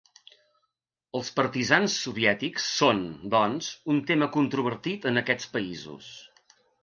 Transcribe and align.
Els 1.19 1.27
partisans 1.39 1.97
soviètics 2.05 2.69
són, 2.79 3.03
doncs, 3.35 3.69
un 3.95 4.03
tema 4.13 4.31
controvertit 4.37 5.07
en 5.11 5.23
aquests 5.25 5.53
països. 5.59 6.11